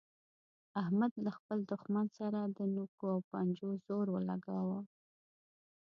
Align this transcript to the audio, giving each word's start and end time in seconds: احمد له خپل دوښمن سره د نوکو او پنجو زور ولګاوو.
احمد 0.81 1.11
له 1.25 1.31
خپل 1.37 1.59
دوښمن 1.71 2.07
سره 2.19 2.39
د 2.57 2.59
نوکو 2.75 3.05
او 3.13 3.19
پنجو 3.31 3.69
زور 3.85 4.05
ولګاوو. 4.11 4.79